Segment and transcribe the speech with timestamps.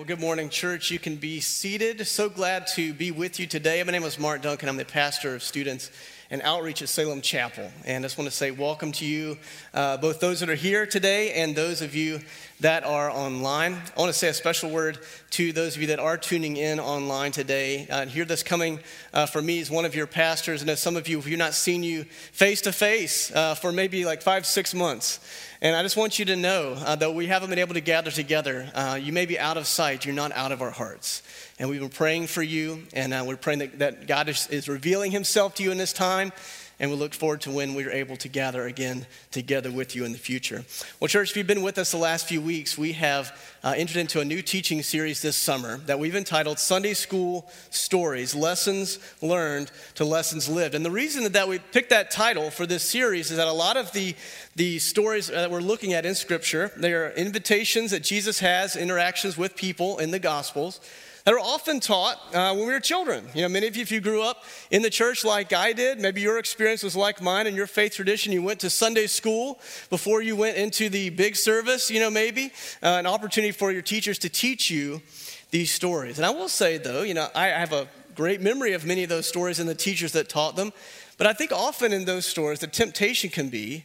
[0.00, 0.90] Well, good morning, church.
[0.90, 2.06] You can be seated.
[2.06, 3.82] So glad to be with you today.
[3.82, 4.66] My name is Mark Duncan.
[4.70, 5.90] I'm the pastor of students
[6.30, 7.70] and outreach at Salem Chapel.
[7.84, 9.36] And I just want to say welcome to you,
[9.74, 12.20] uh, both those that are here today and those of you
[12.60, 13.74] that are online.
[13.74, 14.98] I want to say a special word
[15.30, 17.86] to those of you that are tuning in online today.
[17.90, 18.80] Uh, hear this coming
[19.12, 20.60] uh, from me as one of your pastors.
[20.60, 24.04] And as some of you, if you've not seen you face to face for maybe
[24.04, 25.20] like five, six months,
[25.62, 28.10] and I just want you to know uh, that we haven't been able to gather
[28.10, 28.70] together.
[28.74, 31.22] Uh, you may be out of sight, you're not out of our hearts.
[31.60, 34.66] And we've been praying for you, and uh, we're praying that, that God is, is
[34.66, 36.32] revealing himself to you in this time
[36.80, 40.12] and we look forward to when we're able to gather again together with you in
[40.12, 40.64] the future.
[40.98, 43.98] Well, church, if you've been with us the last few weeks, we have uh, entered
[43.98, 49.70] into a new teaching series this summer that we've entitled Sunday School Stories Lessons Learned
[49.96, 50.74] to Lessons Lived.
[50.74, 53.76] And the reason that we picked that title for this series is that a lot
[53.76, 54.16] of the,
[54.56, 59.36] the stories that we're looking at in Scripture, they are invitations that Jesus has, interactions
[59.36, 60.80] with people in the Gospels
[61.24, 63.26] that are often taught uh, when we were children.
[63.34, 66.00] You know, many of you, if you grew up in the church like I did,
[66.00, 68.32] maybe your experience was like mine and your faith tradition.
[68.32, 72.52] You went to Sunday school before you went into the big service, you know, maybe
[72.82, 75.02] uh, an opportunity for your teachers to teach you
[75.50, 76.18] these stories.
[76.18, 79.08] And I will say, though, you know, I have a great memory of many of
[79.08, 80.72] those stories and the teachers that taught them.
[81.18, 83.84] But I think often in those stories, the temptation can be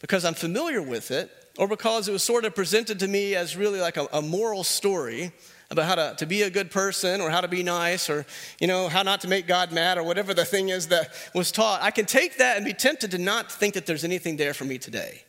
[0.00, 3.56] because I'm familiar with it or because it was sort of presented to me as
[3.56, 5.32] really like a, a moral story
[5.70, 8.26] about how to, to be a good person or how to be nice or,
[8.58, 11.52] you know, how not to make God mad or whatever the thing is that was
[11.52, 14.52] taught, I can take that and be tempted to not think that there's anything there
[14.52, 15.22] for me today.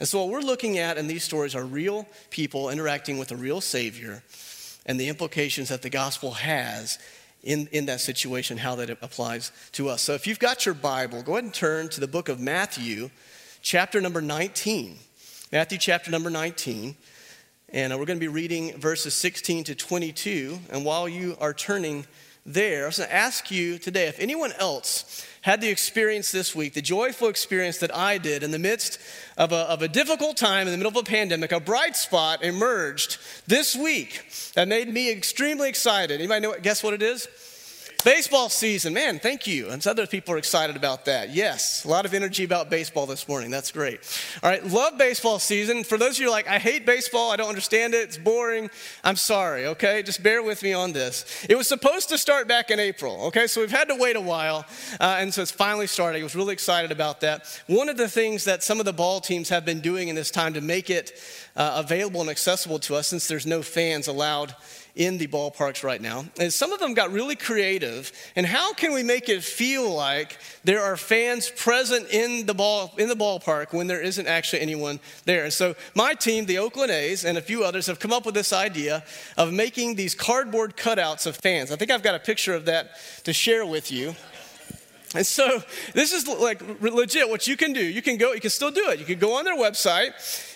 [0.00, 3.36] And so, what we're looking at in these stories are real people interacting with a
[3.36, 4.22] real Savior
[4.86, 6.98] and the implications that the gospel has
[7.42, 10.02] in, in that situation, how that it applies to us.
[10.02, 13.10] So, if you've got your Bible, go ahead and turn to the book of Matthew,
[13.62, 14.96] chapter number 19.
[15.52, 16.96] Matthew, chapter number 19.
[17.74, 20.60] And uh, we're going to be reading verses 16 to 22.
[20.70, 22.06] And while you are turning
[22.46, 26.54] there, I was going to ask you today if anyone else had the experience this
[26.54, 29.00] week, the joyful experience that I did in the midst
[29.36, 32.44] of a, of a difficult time in the middle of a pandemic, a bright spot
[32.44, 36.20] emerged this week that made me extremely excited.
[36.20, 36.54] Anybody know?
[36.62, 37.26] Guess what it is?
[38.04, 39.70] Baseball season, man, thank you.
[39.70, 41.30] And other people are excited about that.
[41.30, 43.50] Yes, a lot of energy about baseball this morning.
[43.50, 44.00] That's great.
[44.42, 45.84] All right, love baseball season.
[45.84, 48.68] For those of you like, I hate baseball, I don't understand it, it's boring.
[49.04, 50.02] I'm sorry, okay?
[50.02, 51.46] Just bear with me on this.
[51.48, 53.46] It was supposed to start back in April, okay?
[53.46, 54.66] So we've had to wait a while,
[55.00, 56.20] uh, and so it's finally starting.
[56.20, 57.62] I was really excited about that.
[57.68, 60.30] One of the things that some of the ball teams have been doing in this
[60.30, 61.18] time to make it
[61.56, 64.54] uh, available and accessible to us, since there's no fans allowed
[64.96, 66.24] in the ballparks right now.
[66.38, 68.12] And some of them got really creative.
[68.36, 72.92] And how can we make it feel like there are fans present in the ball
[72.96, 75.44] in the ballpark when there isn't actually anyone there?
[75.44, 78.34] And so my team, the Oakland A's, and a few others have come up with
[78.34, 79.02] this idea
[79.36, 81.72] of making these cardboard cutouts of fans.
[81.72, 82.92] I think I've got a picture of that
[83.24, 84.14] to share with you.
[85.14, 85.62] And so
[85.92, 87.84] this is like legit what you can do.
[87.84, 88.98] You can go, you can still do it.
[88.98, 90.12] You can go on their website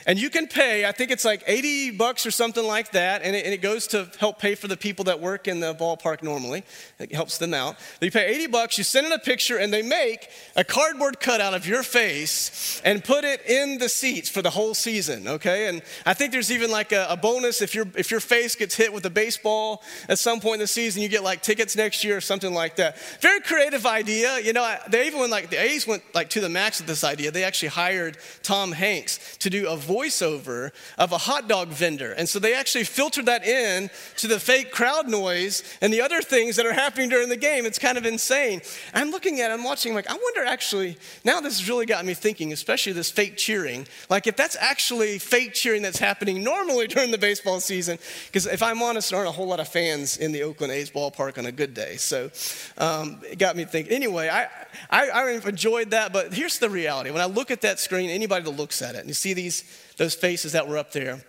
[0.08, 3.36] and you can pay, I think it's like 80 bucks or something like that, and
[3.36, 6.22] it, and it, goes to help pay for the people that work in the ballpark
[6.22, 6.64] normally.
[6.98, 7.76] It helps them out.
[8.00, 11.52] You pay 80 bucks, you send in a picture, and they make a cardboard cutout
[11.52, 15.68] of your face and put it in the seats for the whole season, okay?
[15.68, 18.74] And I think there's even like a, a bonus if, your if your face gets
[18.74, 22.02] hit with a baseball at some point in the season, you get like tickets next
[22.02, 22.98] year or something like that.
[23.20, 24.38] Very creative idea.
[24.41, 27.04] You know, they even went like, the A's went like to the max with this
[27.04, 27.30] idea.
[27.30, 32.12] They actually hired Tom Hanks to do a voice voiceover of a hot dog vendor.
[32.12, 36.22] And so they actually filtered that in to the fake crowd noise and the other
[36.22, 37.66] things that are happening during the game.
[37.66, 38.60] It's kind of insane.
[38.94, 41.86] I'm looking at it, I'm watching, I'm like, I wonder actually, now this has really
[41.86, 43.86] got me thinking, especially this fake cheering.
[44.09, 48.62] Like, if that's actually fake cheering that's happening normally during the baseball season, because if
[48.62, 51.47] I'm honest, there aren't a whole lot of fans in the Oakland A's ballpark on
[51.47, 51.97] a good day.
[51.97, 52.30] So
[52.78, 53.92] um, it got me thinking.
[53.92, 54.48] Anyway, I,
[54.91, 57.10] I, I enjoyed that, but here's the reality.
[57.10, 59.65] When I look at that screen, anybody that looks at it, and you see these
[59.98, 61.22] those faces that were up there,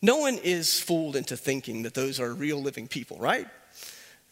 [0.00, 3.46] no one is fooled into thinking that those are real living people, right?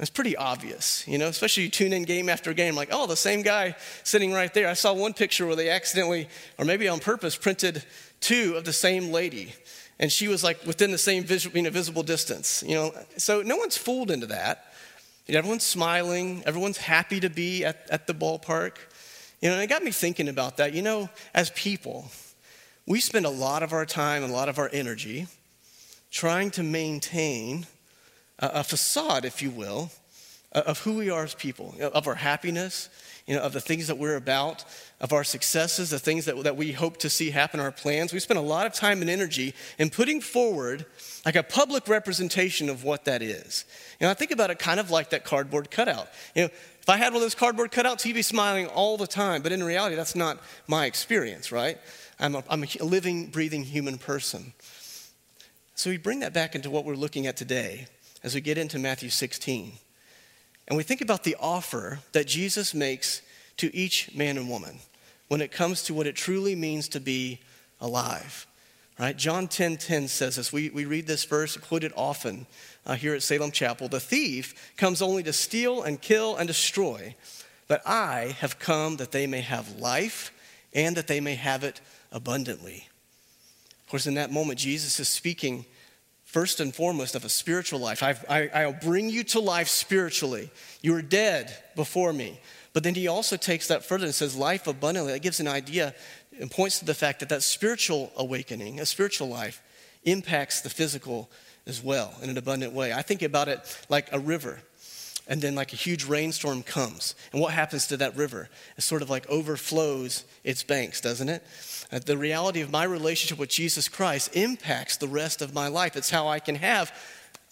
[0.00, 3.16] It's pretty obvious, you know, especially you tune in game after game, like, oh, the
[3.16, 3.74] same guy
[4.04, 4.68] sitting right there.
[4.68, 7.84] I saw one picture where they accidentally, or maybe on purpose, printed
[8.20, 9.52] two of the same lady.
[9.98, 12.94] And she was like within the same visual, you know, visible distance, you know.
[13.16, 14.72] So no one's fooled into that.
[15.26, 18.76] You know, everyone's smiling, everyone's happy to be at, at the ballpark.
[19.40, 20.74] You know, and it got me thinking about that.
[20.74, 22.08] You know, as people,
[22.88, 25.26] we spend a lot of our time and a lot of our energy
[26.10, 27.66] trying to maintain
[28.38, 29.90] a, facade, if you will,
[30.52, 32.88] of who we are as people, of our happiness,
[33.26, 34.64] you know, of the things that we're about,
[35.02, 38.14] of our successes, the things that, that we hope to see happen, our plans.
[38.14, 40.86] We spend a lot of time and energy in putting forward
[41.26, 43.66] like a public representation of what that is.
[44.00, 46.08] You know, I think about it kind of like that cardboard cutout.
[46.34, 46.48] You know,
[46.80, 49.42] if I had one of those cardboard cutouts, he'd be smiling all the time.
[49.42, 51.76] But in reality, that's not my experience, right?
[52.20, 54.52] I'm a, I'm a living, breathing human person.
[55.74, 57.86] So we bring that back into what we're looking at today
[58.24, 59.72] as we get into Matthew 16.
[60.66, 63.22] And we think about the offer that Jesus makes
[63.58, 64.78] to each man and woman
[65.28, 67.40] when it comes to what it truly means to be
[67.80, 68.46] alive.
[68.98, 69.16] Right?
[69.16, 70.52] John 10 10 says this.
[70.52, 72.46] We, we read this verse, quoted often
[72.84, 73.88] uh, here at Salem Chapel.
[73.88, 77.14] The thief comes only to steal and kill and destroy,
[77.68, 80.32] but I have come that they may have life
[80.74, 81.80] and that they may have it
[82.12, 82.88] abundantly.
[83.84, 85.64] Of course, in that moment, Jesus is speaking
[86.24, 88.02] first and foremost of a spiritual life.
[88.02, 90.50] I, I, I'll bring you to life spiritually.
[90.82, 92.38] You were dead before me.
[92.74, 95.12] But then he also takes that further and says, life abundantly.
[95.12, 95.94] That gives an idea
[96.38, 99.62] and points to the fact that that spiritual awakening, a spiritual life,
[100.04, 101.30] impacts the physical
[101.66, 102.92] as well in an abundant way.
[102.92, 104.60] I think about it like a river,
[105.28, 107.14] and then like a huge rainstorm comes.
[107.32, 108.48] And what happens to that river?
[108.76, 111.44] It sort of like overflows its banks, doesn't it?
[111.92, 115.96] Uh, the reality of my relationship with Jesus Christ impacts the rest of my life.
[115.96, 116.92] It's how I can have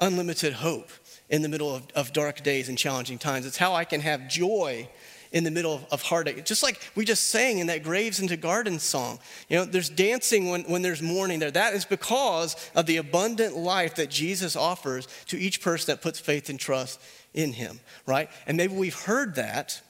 [0.00, 0.90] unlimited hope
[1.28, 3.46] in the middle of, of dark days and challenging times.
[3.46, 4.88] It's how I can have joy
[5.32, 6.44] in the middle of, heartache.
[6.44, 9.18] Just like we just sang in that Graves into Gardens song.
[9.48, 11.50] You know, there's dancing when, when there's mourning there.
[11.50, 16.18] That is because of the abundant life that Jesus offers to each person that puts
[16.18, 17.00] faith and trust
[17.36, 18.28] in him, right?
[18.46, 19.80] And maybe we've heard that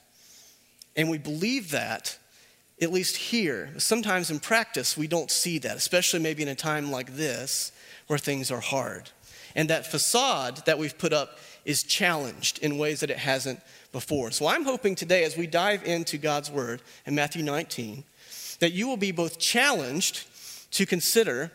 [0.96, 2.19] and we believe that,
[2.81, 3.70] at least here.
[3.78, 7.72] Sometimes in practice, we don't see that, especially maybe in a time like this
[8.06, 9.10] where things are hard.
[9.54, 13.60] And that facade that we've put up is challenged in ways that it hasn't
[13.93, 14.31] before.
[14.31, 18.04] So I'm hoping today, as we dive into God's word in Matthew 19,
[18.60, 20.26] that you will be both challenged
[20.72, 21.50] to consider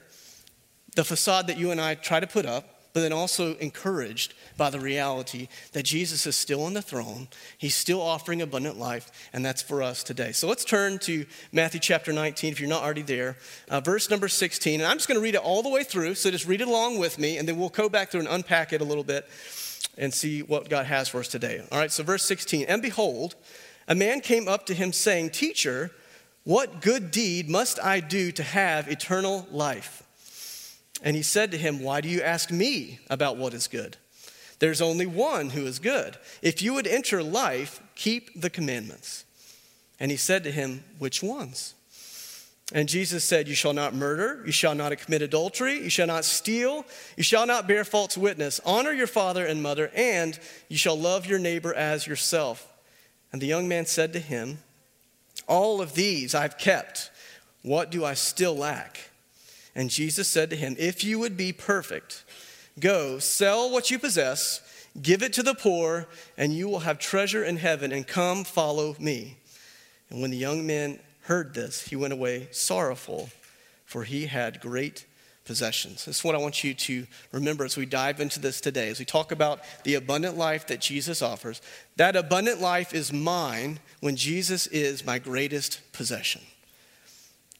[0.96, 4.70] the facade that you and I try to put up, but then also encouraged by
[4.70, 7.28] the reality that Jesus is still on the throne.
[7.58, 10.32] He's still offering abundant life, and that's for us today.
[10.32, 13.38] So let's turn to Matthew chapter 19, if you're not already there,
[13.70, 14.82] uh, verse number 16.
[14.82, 16.68] And I'm just going to read it all the way through, so just read it
[16.68, 19.28] along with me, and then we'll go back through and unpack it a little bit
[19.98, 21.62] and see what God has for us today.
[21.72, 23.36] All right, so verse 16 And behold,
[23.88, 25.92] a man came up to him saying, Teacher,
[26.44, 30.04] what good deed must I do to have eternal life?
[31.02, 33.98] And he said to him, Why do you ask me about what is good?
[34.60, 36.18] There's only one who is good.
[36.42, 39.26] If you would enter life, keep the commandments.
[40.00, 41.74] And he said to him, Which ones?
[42.74, 46.26] And Jesus said, You shall not murder, you shall not commit adultery, you shall not
[46.26, 46.86] steal,
[47.18, 48.62] you shall not bear false witness.
[48.66, 50.40] Honor your father and mother, and
[50.70, 52.72] you shall love your neighbor as yourself.
[53.34, 54.60] And the young man said to him,
[55.48, 57.10] All of these I've kept.
[57.62, 59.11] What do I still lack?
[59.76, 62.24] And Jesus said to him, If you would be perfect,
[62.80, 64.62] go sell what you possess,
[65.02, 66.08] give it to the poor,
[66.38, 69.38] and you will have treasure in heaven, and come follow me.
[70.10, 73.30] And when the young man heard this, he went away sorrowful,
[73.86, 75.06] for he had great
[75.46, 76.06] possessions.
[76.06, 79.00] This is what I want you to remember as we dive into this today, as
[79.00, 81.62] we talk about the abundant life that Jesus offers.
[81.96, 86.42] That abundant life is mine when Jesus is my greatest possession.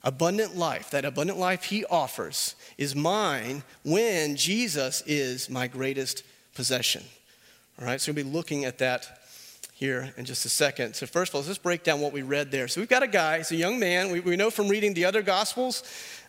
[0.04, 6.24] Abundant life, that abundant life he offers, is mine when Jesus is my greatest
[6.56, 7.04] possession.
[7.80, 9.20] All right, so we'll be looking at that
[9.74, 10.96] here in just a second.
[10.96, 12.68] So, first of all, let's break down what we read there.
[12.68, 14.12] So, we've got a guy, he's a young man.
[14.12, 15.84] We, we know from reading the other Gospels,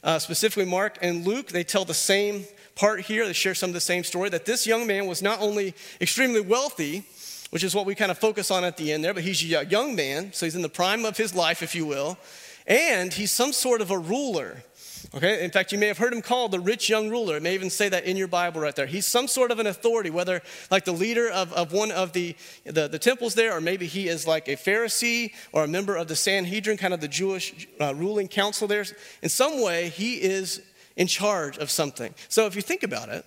[0.04, 3.26] uh, specifically Mark and Luke, they tell the same part here.
[3.26, 6.40] They share some of the same story that this young man was not only extremely
[6.40, 7.04] wealthy,
[7.50, 9.66] which is what we kind of focus on at the end there, but he's a
[9.66, 12.16] young man, so he's in the prime of his life, if you will,
[12.66, 14.62] and he's some sort of a ruler.
[15.14, 17.36] Okay, in fact, you may have heard him called the rich young ruler.
[17.36, 18.86] It may even say that in your Bible right there.
[18.86, 20.40] He's some sort of an authority, whether
[20.70, 24.08] like the leader of, of one of the, the, the temples there, or maybe he
[24.08, 27.94] is like a Pharisee or a member of the Sanhedrin, kind of the Jewish uh,
[27.94, 28.84] ruling council there.
[29.20, 30.62] In some way, he is
[30.96, 32.14] in charge of something.
[32.28, 33.26] So if you think about it,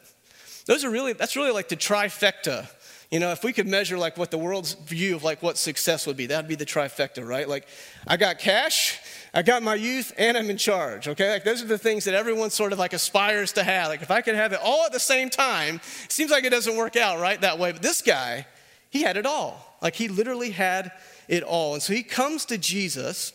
[0.65, 2.67] those are really, that's really like the trifecta
[3.11, 6.07] you know, if we could measure like what the world's view of like what success
[6.07, 7.47] would be, that'd be the trifecta, right?
[7.47, 7.67] Like,
[8.07, 8.99] I got cash,
[9.35, 11.29] I got my youth, and I'm in charge, okay?
[11.29, 13.89] Like, those are the things that everyone sort of like aspires to have.
[13.89, 16.51] Like, if I could have it all at the same time, it seems like it
[16.51, 17.39] doesn't work out, right?
[17.41, 17.73] That way.
[17.73, 18.47] But this guy,
[18.89, 19.75] he had it all.
[19.81, 20.93] Like, he literally had
[21.27, 21.73] it all.
[21.73, 23.33] And so he comes to Jesus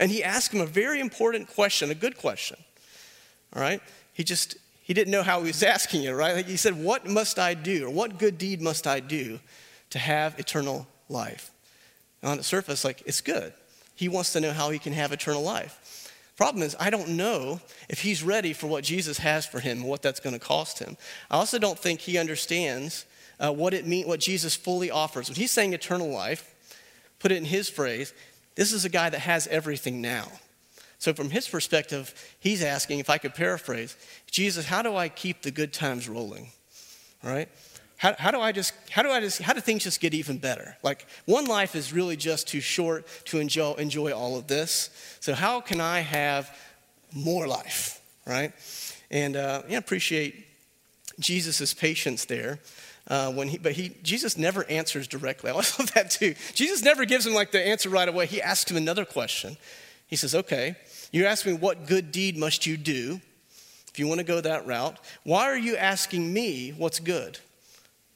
[0.00, 2.56] and he asks him a very important question, a good question,
[3.54, 3.80] all right?
[4.14, 6.34] He just, he didn't know how he was asking it, right?
[6.34, 9.38] Like he said, What must I do, or what good deed must I do
[9.90, 11.50] to have eternal life?
[12.24, 13.52] on the surface, like, it's good.
[13.94, 16.10] He wants to know how he can have eternal life.
[16.36, 19.88] Problem is, I don't know if he's ready for what Jesus has for him and
[19.88, 20.96] what that's going to cost him.
[21.30, 23.04] I also don't think he understands
[23.38, 25.28] uh, what it mean, what Jesus fully offers.
[25.28, 26.48] When he's saying eternal life,
[27.18, 28.14] put it in his phrase,
[28.54, 30.28] this is a guy that has everything now.
[30.98, 33.96] So, from his perspective, he's asking, if I could paraphrase,
[34.30, 36.48] Jesus, how do I keep the good times rolling?
[37.22, 37.48] Right?
[38.02, 40.38] How, how, do I just, how do I just, how do things just get even
[40.38, 40.76] better?
[40.82, 44.90] Like, one life is really just too short to enjoy, enjoy all of this.
[45.20, 46.50] So, how can I have
[47.14, 48.02] more life?
[48.26, 48.52] Right?
[49.08, 50.48] And uh, yeah, appreciate
[51.20, 52.58] Jesus' patience there.
[53.06, 55.50] Uh, when he, but he, Jesus never answers directly.
[55.52, 56.34] I love that too.
[56.54, 58.26] Jesus never gives him like the answer right away.
[58.26, 59.56] He asks him another question.
[60.08, 60.74] He says, Okay,
[61.12, 63.20] you ask me, what good deed must you do?
[63.92, 67.38] If you want to go that route, why are you asking me what's good?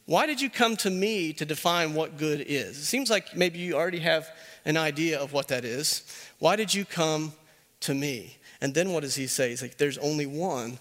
[0.06, 2.78] Why did you come to me to define what good is?
[2.78, 4.28] It seems like maybe you already have
[4.64, 6.02] an idea of what that is.
[6.38, 7.32] Why did you come
[7.80, 8.36] to me?
[8.60, 9.50] And then what does he say?
[9.50, 10.78] He's like, There's only one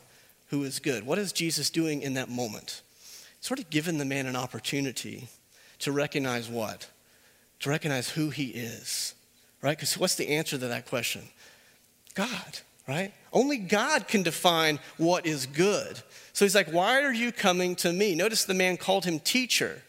[0.50, 1.06] who is good.
[1.06, 2.82] What is Jesus doing in that moment?
[3.46, 5.28] sort of given the man an opportunity
[5.78, 6.90] to recognize what?
[7.60, 9.14] To recognize who he is,
[9.62, 9.78] right?
[9.78, 11.22] Because what's the answer to that question?
[12.16, 13.14] God, right?
[13.34, 16.02] Only God can define what is good.
[16.34, 18.16] So he's like, Why are you coming to me?
[18.16, 19.82] Notice the man called him teacher,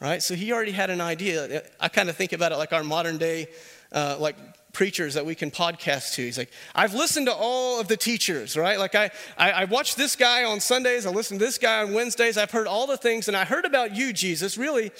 [0.00, 0.22] right?
[0.22, 1.62] So he already had an idea.
[1.80, 3.48] I kind of think about it like our modern day,
[3.92, 4.36] uh, like
[4.74, 6.22] preachers that we can podcast to.
[6.22, 8.78] He's like, I've listened to all of the teachers, right?
[8.78, 11.94] Like, I, I, I watched this guy on Sundays, I listened to this guy on
[11.94, 14.58] Wednesdays, I've heard all the things, and I heard about you, Jesus.
[14.58, 14.90] Really,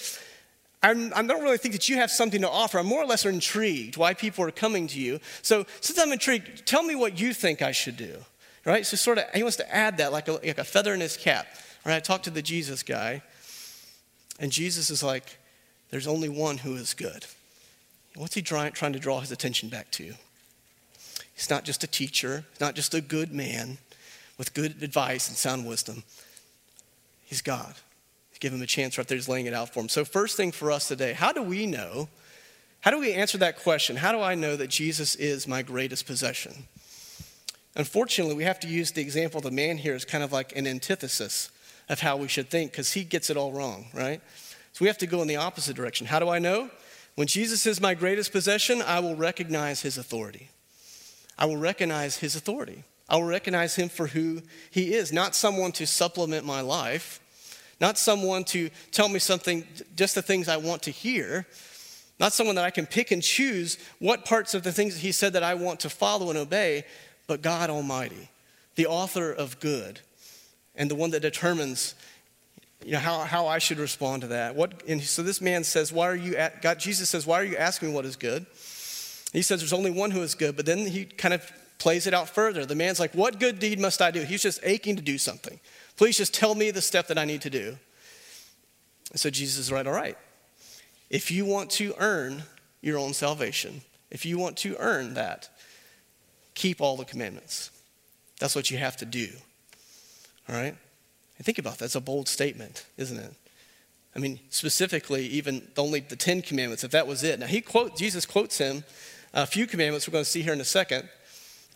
[0.85, 2.77] I'm, I don't really think that you have something to offer.
[2.77, 5.19] I'm more or less intrigued why people are coming to you.
[5.41, 8.17] So, since I'm intrigued, tell me what you think I should do,
[8.65, 8.85] right?
[8.85, 11.17] So, sort of, he wants to add that like a, like a feather in his
[11.17, 11.47] cap.
[11.85, 11.95] Right?
[11.95, 13.23] I talked to the Jesus guy,
[14.39, 15.39] and Jesus is like,
[15.89, 17.25] there's only one who is good.
[18.15, 20.13] What's he trying to draw his attention back to?
[21.33, 23.79] He's not just a teacher, he's not just a good man
[24.37, 26.03] with good advice and sound wisdom.
[27.25, 27.73] He's God.
[28.39, 29.89] Give him a chance right there, he's laying it out for him.
[29.89, 32.09] So, first thing for us today, how do we know?
[32.81, 33.95] How do we answer that question?
[33.95, 36.67] How do I know that Jesus is my greatest possession?
[37.75, 40.55] Unfortunately, we have to use the example of the man here as kind of like
[40.55, 41.49] an antithesis
[41.89, 44.21] of how we should think because he gets it all wrong, right?
[44.73, 46.07] So we have to go in the opposite direction.
[46.07, 46.69] How do I know?
[47.15, 50.49] When Jesus is my greatest possession, I will recognize his authority.
[51.37, 52.83] I will recognize his authority.
[53.07, 57.19] I will recognize him for who he is, not someone to supplement my life,
[57.79, 59.65] not someone to tell me something,
[59.95, 61.45] just the things I want to hear,
[62.19, 65.11] not someone that I can pick and choose what parts of the things that he
[65.11, 66.85] said that I want to follow and obey,
[67.27, 68.29] but God Almighty,
[68.75, 69.99] the author of good,
[70.75, 71.95] and the one that determines
[72.85, 74.55] you know, how, how I should respond to that.
[74.55, 77.45] What, and so this man says, Why are you, at, God, Jesus says, Why are
[77.45, 78.45] you asking me what is good?
[79.33, 82.13] He says, There's only one who is good, but then he kind of plays it
[82.13, 82.65] out further.
[82.65, 84.21] The man's like, What good deed must I do?
[84.21, 85.59] He's just aching to do something.
[85.97, 87.77] Please just tell me the step that I need to do.
[89.11, 90.17] And so Jesus is right, all right.
[91.09, 92.43] If you want to earn
[92.81, 95.49] your own salvation, if you want to earn that,
[96.53, 97.71] keep all the commandments.
[98.39, 99.29] That's what you have to do.
[100.49, 100.75] All right?
[101.37, 101.79] And think about that.
[101.79, 103.33] That's a bold statement, isn't it?
[104.15, 107.39] I mean, specifically, even only the Ten Commandments, if that was it.
[107.39, 108.83] Now, he quote, Jesus quotes him
[109.33, 111.09] a few commandments we're going to see here in a second.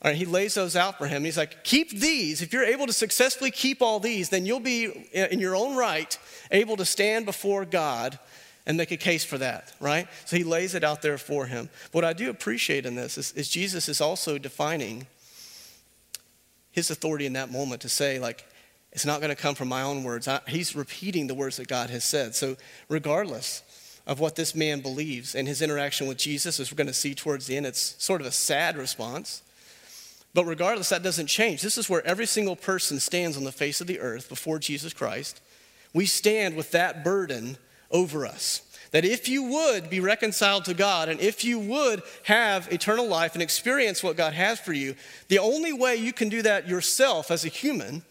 [0.01, 1.25] All right, he lays those out for him.
[1.25, 2.41] He's like, keep these.
[2.41, 5.75] If you're able to successfully keep all these, then you'll be, uh, in your own
[5.75, 6.17] right,
[6.51, 8.17] able to stand before God
[8.65, 10.07] and make a case for that, right?
[10.25, 11.69] So he lays it out there for him.
[11.91, 15.07] What I do appreciate in this is, is Jesus is also defining
[16.71, 18.45] his authority in that moment to say, like,
[18.91, 20.27] it's not going to come from my own words.
[20.27, 22.35] I, he's repeating the words that God has said.
[22.35, 22.55] So,
[22.87, 23.63] regardless
[24.07, 27.13] of what this man believes and his interaction with Jesus, as we're going to see
[27.13, 29.43] towards the end, it's sort of a sad response.
[30.33, 31.61] But regardless, that doesn't change.
[31.61, 34.93] This is where every single person stands on the face of the earth before Jesus
[34.93, 35.41] Christ.
[35.93, 37.57] We stand with that burden
[37.89, 38.61] over us.
[38.91, 43.33] That if you would be reconciled to God and if you would have eternal life
[43.33, 44.95] and experience what God has for you,
[45.27, 48.01] the only way you can do that yourself as a human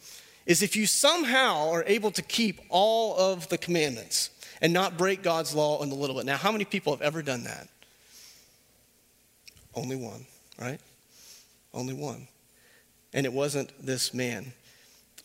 [0.47, 5.23] is if you somehow are able to keep all of the commandments and not break
[5.23, 6.27] God's law in a little bit.
[6.27, 7.69] Now, how many people have ever done that?
[9.75, 10.27] Only one,
[10.61, 10.81] right?
[11.73, 12.29] Only one.
[13.13, 14.53] And it wasn't this man.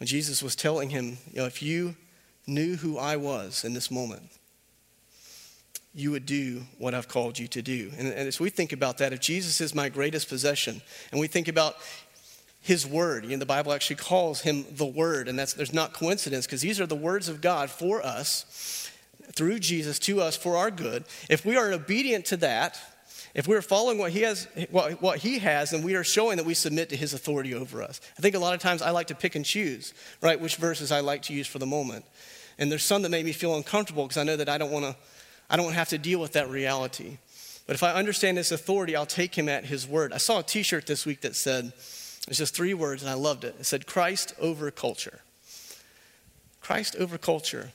[0.01, 1.95] Jesus was telling him, you know, if you
[2.47, 4.23] knew who I was in this moment,
[5.93, 7.91] you would do what I've called you to do.
[7.97, 10.81] And, and, as we think about that, if Jesus is my greatest possession,
[11.11, 11.75] and we think about
[12.63, 13.25] his word.
[13.25, 16.61] You know, the Bible actually calls him the word, and that's there's not coincidence because
[16.61, 18.89] these are the words of God for us.
[19.35, 22.79] through Jesus to us for our good, if we are obedient to that,
[23.33, 26.45] if we're following what he has, what, what he has, then we are showing that
[26.45, 27.99] we submit to his authority over us.
[28.17, 30.91] I think a lot of times I like to pick and choose, right, which verses
[30.91, 32.05] I like to use for the moment.
[32.59, 34.85] And there's some that make me feel uncomfortable because I know that I don't want
[34.85, 34.95] to,
[35.49, 37.17] I don't have to deal with that reality.
[37.65, 40.13] But if I understand his authority, I'll take him at his word.
[40.13, 41.73] I saw a T-shirt this week that said,
[42.27, 43.55] it's just three words, and I loved it.
[43.59, 45.21] It said, "Christ over culture."
[46.61, 47.71] Christ over culture.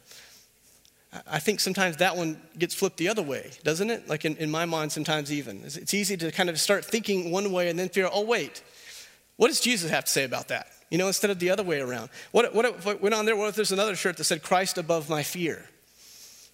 [1.27, 4.09] I think sometimes that one gets flipped the other way, doesn't it?
[4.09, 5.62] Like in, in my mind, sometimes even.
[5.65, 8.62] It's easy to kind of start thinking one way and then figure, oh, wait,
[9.37, 10.69] what does Jesus have to say about that?
[10.91, 12.11] You know, instead of the other way around.
[12.33, 13.37] What, what went on there?
[13.37, 15.65] What if there's another shirt that said, Christ above my fear?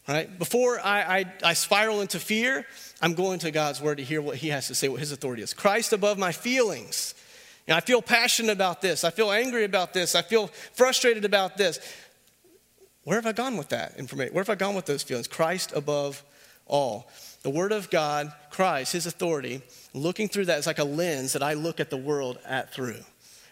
[0.06, 0.38] Right?
[0.38, 2.66] Before I, I, I spiral into fear,
[3.00, 5.42] I'm going to God's word to hear what he has to say, what his authority
[5.42, 5.54] is.
[5.54, 7.14] Christ above my feelings.
[7.66, 9.04] You know, I feel passionate about this.
[9.04, 10.14] I feel angry about this.
[10.14, 11.78] I feel frustrated about this.
[13.04, 14.34] Where have I gone with that information?
[14.34, 15.28] Where have I gone with those feelings?
[15.28, 16.24] Christ above
[16.66, 17.10] all.
[17.42, 21.42] The Word of God, Christ, His authority, looking through that is like a lens that
[21.42, 23.00] I look at the world at through.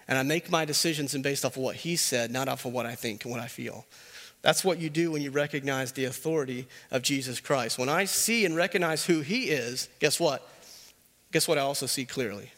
[0.08, 2.86] And I make my decisions based off of what He said, not off of what
[2.86, 3.84] I think and what I feel.
[4.40, 7.78] That's what you do when you recognize the authority of Jesus Christ.
[7.78, 10.46] When I see and recognize who He is, guess what?
[11.30, 12.50] Guess what I also see clearly?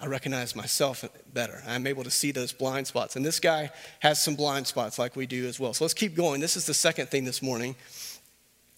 [0.00, 1.04] I recognize myself
[1.34, 1.62] better.
[1.66, 3.16] I'm able to see those blind spots.
[3.16, 5.74] And this guy has some blind spots like we do as well.
[5.74, 6.40] So let's keep going.
[6.40, 7.76] This is the second thing this morning.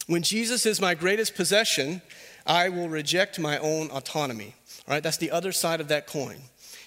[0.08, 2.02] When Jesus is my greatest possession,
[2.44, 4.54] I will reject my own autonomy.
[4.88, 6.38] All right, that's the other side of that coin.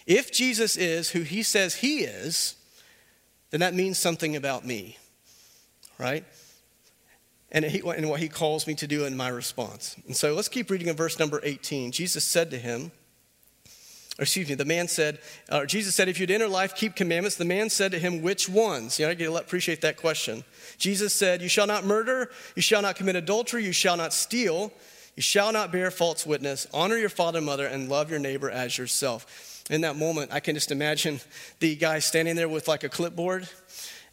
[0.05, 2.55] If Jesus is who he says he is,
[3.51, 4.97] then that means something about me,
[5.97, 6.25] right?
[7.53, 9.95] And, he, and what he calls me to do in my response.
[10.05, 11.93] And so let's keep reading in verse number 18.
[11.93, 12.91] Jesus said to him,
[14.17, 15.19] or excuse me, the man said,
[15.49, 17.35] uh, Jesus said, if you'd enter life, keep commandments.
[17.35, 18.97] The man said to him, which ones?
[18.97, 20.45] You know, I appreciate that question.
[20.77, 24.71] Jesus said, you shall not murder, you shall not commit adultery, you shall not steal,
[25.17, 28.49] you shall not bear false witness, honor your father and mother, and love your neighbor
[28.49, 29.63] as yourself.
[29.69, 31.19] In that moment, I can just imagine
[31.59, 33.49] the guy standing there with like a clipboard,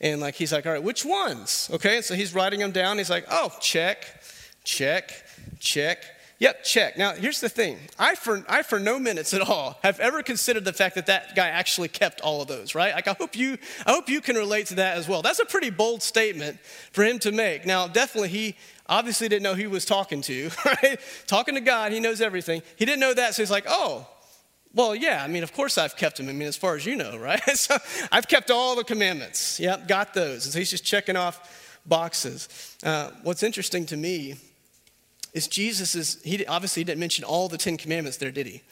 [0.00, 1.70] and like he's like, all right, which ones?
[1.72, 2.98] Okay, so he's writing them down.
[2.98, 4.04] He's like, oh, check,
[4.64, 5.12] check,
[5.60, 5.98] check.
[6.42, 6.98] Yep, check.
[6.98, 10.64] Now, here's the thing I for, I, for no minutes at all, have ever considered
[10.64, 12.92] the fact that that guy actually kept all of those, right?
[12.92, 15.22] Like, I hope, you, I hope you can relate to that as well.
[15.22, 16.58] That's a pretty bold statement
[16.90, 17.64] for him to make.
[17.64, 18.56] Now, definitely, he
[18.88, 20.98] obviously didn't know who he was talking to, right?
[21.28, 22.62] Talking to God, he knows everything.
[22.74, 24.08] He didn't know that, so he's like, oh,
[24.74, 26.28] well, yeah, I mean, of course I've kept them.
[26.28, 27.40] I mean, as far as you know, right?
[27.50, 27.76] so
[28.10, 29.60] I've kept all the commandments.
[29.60, 30.46] Yep, got those.
[30.46, 32.76] And so he's just checking off boxes.
[32.82, 34.38] Uh, what's interesting to me
[35.32, 38.62] is Jesus is, he obviously he didn't mention all the Ten Commandments there, did he?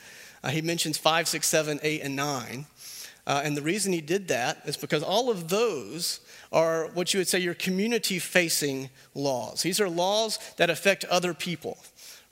[0.42, 2.66] Uh, he mentions five, six, seven, eight, and nine.
[3.26, 6.20] Uh, and the reason he did that is because all of those
[6.52, 9.62] are what you would say your community facing laws.
[9.62, 11.78] These are laws that affect other people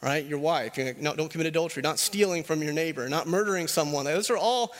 [0.00, 0.24] right?
[0.24, 4.04] Your wife, know, don't commit adultery, not stealing from your neighbor, not murdering someone.
[4.04, 4.72] Those are all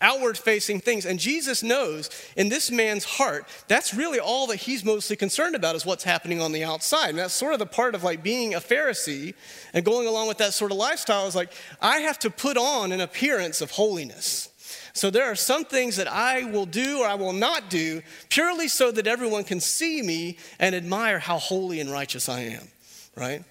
[0.00, 1.06] outward facing things.
[1.06, 5.74] And Jesus knows in this man's heart, that's really all that he's mostly concerned about
[5.74, 7.10] is what's happening on the outside.
[7.10, 9.34] And that's sort of the part of like being a Pharisee
[9.74, 11.52] and going along with that sort of lifestyle is like,
[11.82, 14.50] I have to put on an appearance of holiness.
[14.92, 18.68] So there are some things that I will do or I will not do purely
[18.68, 22.68] so that everyone can see me and admire how holy and righteous I am,
[23.16, 23.42] right?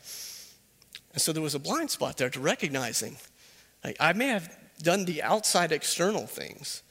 [1.13, 3.17] And so there was a blind spot there to recognizing
[4.00, 6.84] I may have done the outside external things,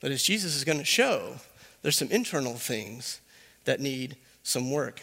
[0.00, 1.34] but as Jesus is going to show,
[1.82, 3.20] there's some internal things
[3.64, 5.02] that need some work.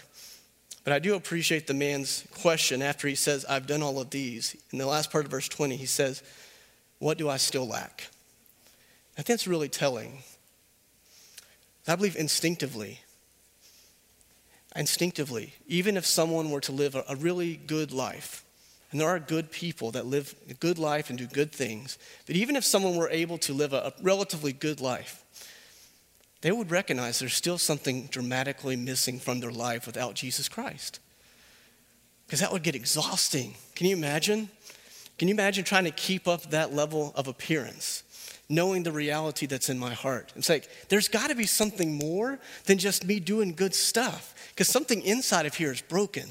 [0.84, 4.56] But I do appreciate the man's question after he says, I've done all of these.
[4.72, 6.24] In the last part of verse 20, he says,
[7.00, 8.08] What do I still lack?
[9.14, 10.20] I think that's really telling.
[11.88, 13.00] I believe instinctively,
[14.76, 18.44] instinctively, even if someone were to live a really good life,
[18.92, 21.98] and there are good people that live a good life and do good things.
[22.26, 25.24] But even if someone were able to live a, a relatively good life,
[26.42, 31.00] they would recognize there's still something dramatically missing from their life without Jesus Christ.
[32.26, 33.56] Because that would get exhausting.
[33.76, 34.50] Can you imagine?
[35.18, 38.04] Can you imagine trying to keep up that level of appearance,
[38.50, 40.32] knowing the reality that's in my heart?
[40.36, 44.68] It's like, there's got to be something more than just me doing good stuff, because
[44.68, 46.28] something inside of here is broken.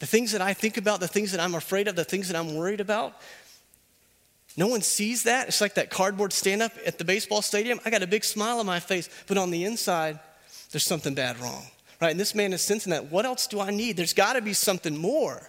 [0.00, 2.36] The things that I think about, the things that I'm afraid of, the things that
[2.36, 3.14] I'm worried about,
[4.56, 5.48] no one sees that.
[5.48, 7.80] It's like that cardboard stand up at the baseball stadium.
[7.84, 10.18] I got a big smile on my face, but on the inside,
[10.70, 11.64] there's something bad wrong.
[12.00, 12.10] Right?
[12.10, 13.10] And this man is sensing that.
[13.10, 13.96] What else do I need?
[13.96, 15.48] There's got to be something more.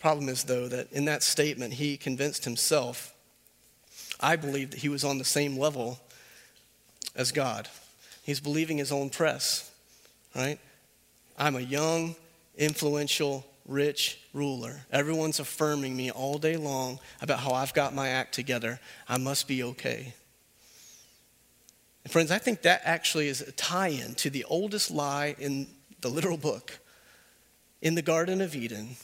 [0.00, 3.14] Problem is, though, that in that statement, he convinced himself,
[4.18, 6.00] I believe, that he was on the same level
[7.14, 7.68] as God.
[8.22, 9.70] He's believing his own press,
[10.34, 10.58] right?
[11.40, 12.16] I'm a young,
[12.54, 14.82] influential, rich ruler.
[14.92, 18.78] Everyone's affirming me all day long about how I've got my act together.
[19.08, 20.12] I must be okay.
[22.04, 25.66] And friends, I think that actually is a tie in to the oldest lie in
[26.02, 26.78] the literal book.
[27.80, 28.96] In the Garden of Eden,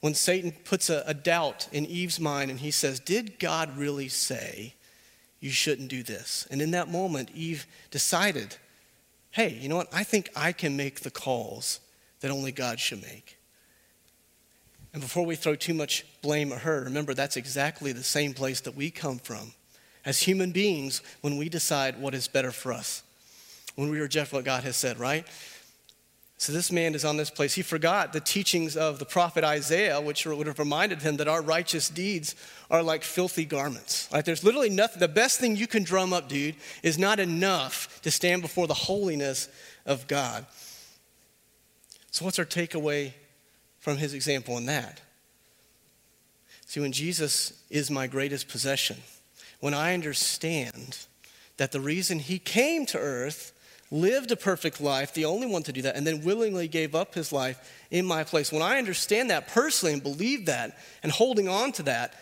[0.00, 4.08] when Satan puts a, a, doubt in Eve's mind and he says, Did God really
[4.08, 4.74] say
[5.38, 6.44] you shouldn't do this?
[6.50, 8.56] And in that moment, Eve decided,
[9.32, 9.88] Hey, you know what?
[9.92, 11.80] I think I can make the calls
[12.20, 13.38] that only God should make.
[14.92, 18.60] And before we throw too much blame at her, remember that's exactly the same place
[18.60, 19.52] that we come from
[20.04, 23.02] as human beings when we decide what is better for us,
[23.74, 25.26] when we reject what God has said, right?
[26.42, 27.54] So this man is on this place.
[27.54, 31.40] He forgot the teachings of the prophet Isaiah, which would have reminded him that our
[31.40, 32.34] righteous deeds
[32.68, 34.08] are like filthy garments.
[34.12, 34.24] Right?
[34.24, 34.98] There's literally nothing.
[34.98, 38.74] The best thing you can drum up, dude, is not enough to stand before the
[38.74, 39.48] holiness
[39.86, 40.44] of God.
[42.10, 43.12] So what's our takeaway
[43.78, 45.00] from his example in that?
[46.66, 48.96] See, when Jesus is my greatest possession,
[49.60, 51.06] when I understand
[51.58, 53.51] that the reason he came to earth
[53.92, 57.14] lived a perfect life, the only one to do that, and then willingly gave up
[57.14, 58.50] his life in my place.
[58.50, 62.14] When I understand that personally and believe that and holding on to that,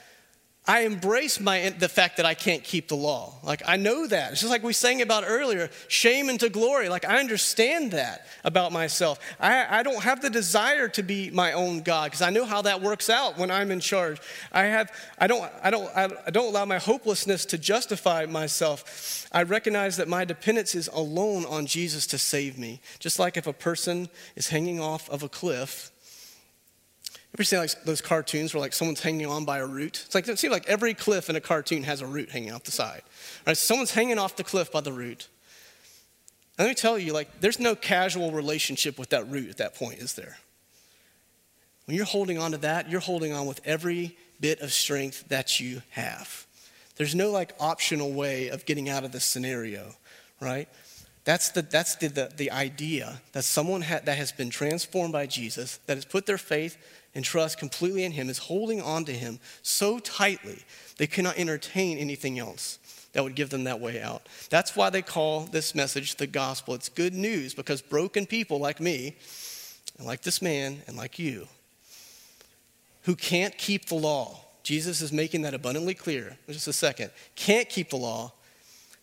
[0.71, 3.35] I embrace my, the fact that I can't keep the law.
[3.43, 4.31] Like, I know that.
[4.31, 6.89] It's just like we sang about earlier shame into glory.
[6.89, 9.19] Like, I understand that about myself.
[9.41, 12.63] I, I don't have the desire to be my own God because I know how
[12.63, 14.21] that works out when I'm in charge.
[14.53, 19.27] I, have, I, don't, I, don't, I don't allow my hopelessness to justify myself.
[19.33, 22.81] I recognize that my dependence is alone on Jesus to save me.
[23.01, 25.91] Just like if a person is hanging off of a cliff
[27.37, 30.03] Ever seen like those cartoons where like someone's hanging on by a root?
[30.07, 32.65] It's like it seems like every cliff in a cartoon has a root hanging off
[32.65, 33.03] the side.
[33.47, 33.57] Right?
[33.57, 35.29] Someone's hanging off the cliff by the root.
[36.59, 39.75] And let me tell you, like, there's no casual relationship with that root at that
[39.77, 40.37] point, is there?
[41.87, 45.59] When you're holding on to that, you're holding on with every bit of strength that
[45.59, 46.47] you have.
[46.97, 49.95] There's no like optional way of getting out of this scenario,
[50.41, 50.69] right?
[51.25, 55.27] That's the, that's the, the, the idea that someone ha- that has been transformed by
[55.27, 56.77] Jesus, that has put their faith
[57.15, 60.65] and trust completely in Him is holding on to Him so tightly
[60.97, 62.79] they cannot entertain anything else
[63.13, 64.27] that would give them that way out.
[64.51, 66.75] That's why they call this message the gospel.
[66.75, 69.17] It's good news because broken people like me,
[69.99, 71.49] and like this man, and like you,
[73.03, 77.69] who can't keep the law, Jesus is making that abundantly clear just a second, can't
[77.69, 78.33] keep the law,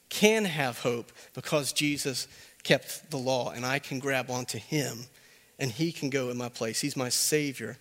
[0.09, 2.27] can have hope because Jesus
[2.63, 4.99] kept the law, and I can grab onto Him
[5.59, 6.81] and he can go in my place.
[6.81, 7.77] He's my Savior.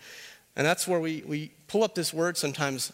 [0.56, 2.92] And that's where we, we pull up this word sometimes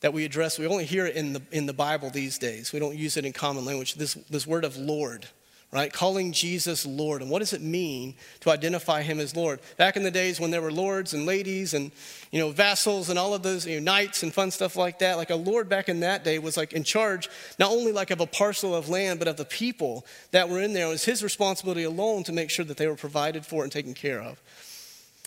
[0.00, 0.58] that we address.
[0.58, 2.72] We only hear it in the, in the Bible these days.
[2.72, 3.94] We don't use it in common language.
[3.94, 5.26] This, this word of Lord
[5.70, 5.92] right?
[5.92, 7.20] Calling Jesus Lord.
[7.20, 9.60] And what does it mean to identify him as Lord?
[9.76, 11.92] Back in the days when there were lords and ladies and,
[12.30, 15.18] you know, vassals and all of those, you know, knights and fun stuff like that,
[15.18, 17.28] like a lord back in that day was like in charge
[17.58, 20.72] not only like of a parcel of land, but of the people that were in
[20.72, 20.86] there.
[20.86, 23.92] It was his responsibility alone to make sure that they were provided for and taken
[23.92, 24.40] care of.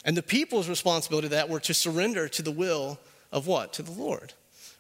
[0.04, 2.98] And the people's responsibility that were to surrender to the will
[3.32, 3.74] of what?
[3.74, 4.34] To the Lord,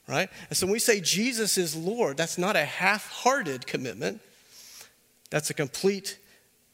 [0.08, 0.30] right?
[0.50, 4.22] And so when we say Jesus is Lord, that's not a half-hearted commitment.
[5.32, 6.20] That's a complete,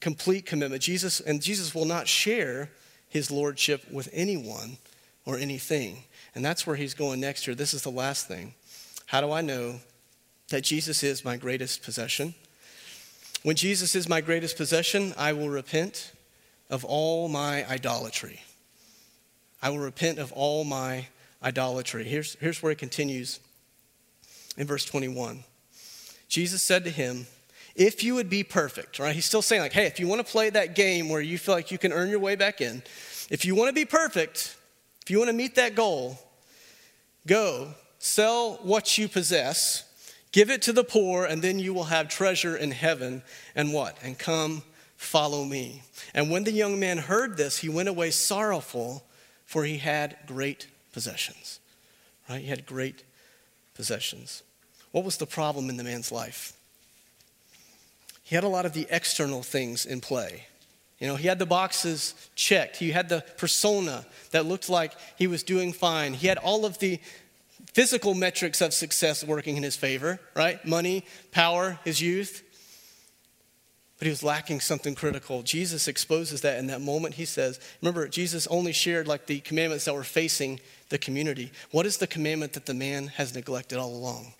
[0.01, 0.81] complete commitment.
[0.81, 2.69] Jesus, and Jesus will not share
[3.07, 4.77] his lordship with anyone
[5.25, 6.03] or anything.
[6.35, 7.55] And that's where he's going next here.
[7.55, 8.53] This is the last thing.
[9.05, 9.79] How do I know
[10.49, 12.35] that Jesus is my greatest possession?
[13.43, 16.11] When Jesus is my greatest possession, I will repent
[16.69, 18.41] of all my idolatry.
[19.61, 21.07] I will repent of all my
[21.43, 22.03] idolatry.
[22.03, 23.39] Here's, here's where it continues
[24.57, 25.43] in verse 21.
[26.27, 27.27] Jesus said to him,
[27.77, 29.13] if you would be perfect, right?
[29.15, 31.55] He's still saying, like, hey, if you want to play that game where you feel
[31.55, 32.81] like you can earn your way back in,
[33.29, 34.57] if you want to be perfect,
[35.03, 36.19] if you want to meet that goal,
[37.27, 39.83] go sell what you possess,
[40.31, 43.21] give it to the poor, and then you will have treasure in heaven.
[43.55, 43.95] And what?
[44.03, 44.63] And come
[44.95, 45.83] follow me.
[46.15, 49.05] And when the young man heard this, he went away sorrowful,
[49.45, 51.59] for he had great possessions.
[52.27, 52.41] Right?
[52.41, 53.03] He had great
[53.75, 54.41] possessions.
[54.91, 56.56] What was the problem in the man's life?
[58.27, 60.47] He had a lot of the external things in play.
[60.99, 62.75] You know, he had the boxes checked.
[62.75, 66.13] He had the persona that looked like he was doing fine.
[66.13, 66.99] He had all of the
[67.71, 70.63] physical metrics of success working in his favor, right?
[70.65, 72.43] Money, power, his youth.
[73.97, 75.41] But he was lacking something critical.
[75.41, 77.13] Jesus exposes that in that moment.
[77.13, 80.59] He says, remember, Jesus only shared like the commandments that were facing
[80.89, 81.53] the community.
[81.71, 84.33] What is the commandment that the man has neglected all along?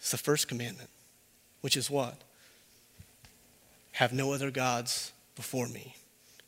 [0.00, 0.90] It's the first commandment,
[1.60, 2.20] which is what?
[3.98, 5.96] Have no other gods before me.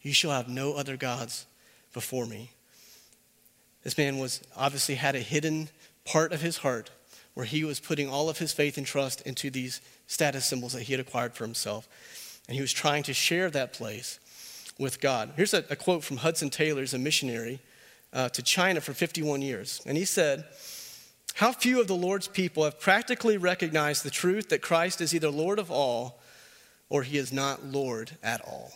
[0.03, 1.47] You shall have no other gods
[1.93, 2.53] before me.
[3.83, 5.69] This man was obviously had a hidden
[6.05, 6.91] part of his heart
[7.35, 10.83] where he was putting all of his faith and trust into these status symbols that
[10.83, 11.89] he had acquired for himself.
[12.47, 14.21] And he was trying to share that place
[14.79, 15.33] with God.
[15.35, 17.59] Here's a, a quote from Hudson Taylor, a missionary
[18.13, 19.83] uh, to China for 51 years.
[19.85, 20.45] And he said,
[21.35, 25.31] How few of the Lord's people have practically recognized the truth that Christ is either
[25.31, 26.21] Lord of all
[26.91, 28.73] or he is not Lord at all.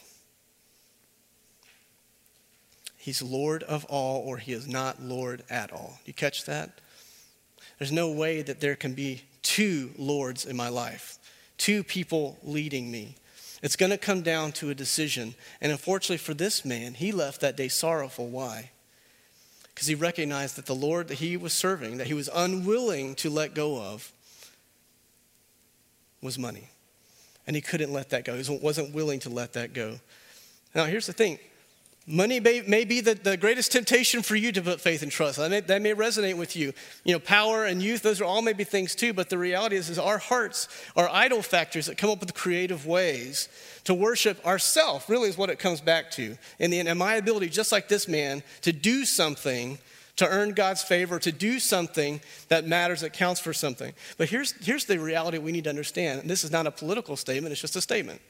[2.96, 5.98] He's Lord of all, or he is not Lord at all.
[6.06, 6.80] You catch that?
[7.78, 11.18] There's no way that there can be two Lords in my life,
[11.58, 13.16] two people leading me.
[13.62, 15.34] It's going to come down to a decision.
[15.60, 18.28] And unfortunately for this man, he left that day sorrowful.
[18.28, 18.70] Why?
[19.74, 23.28] Because he recognized that the Lord that he was serving, that he was unwilling to
[23.28, 24.12] let go of,
[26.22, 26.70] was money.
[27.46, 28.36] And he couldn't let that go.
[28.36, 30.00] He wasn't willing to let that go.
[30.74, 31.38] Now, here's the thing
[32.06, 35.38] Money may, may be the, the greatest temptation for you to put faith and trust.
[35.38, 36.74] That may, that may resonate with you.
[37.02, 39.88] You know, power and youth, those are all maybe things too, but the reality is,
[39.88, 43.48] is our hearts are idol factors that come up with creative ways
[43.84, 46.36] to worship ourself, really is what it comes back to.
[46.58, 49.78] In the and my ability, just like this man, to do something
[50.16, 53.92] to earn God's favor, to do something that matters, that counts for something.
[54.16, 56.20] But here's, here's the reality we need to understand.
[56.20, 58.20] And this is not a political statement, it's just a statement.